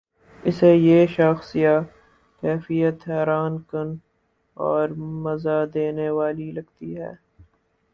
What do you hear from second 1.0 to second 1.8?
شخص یا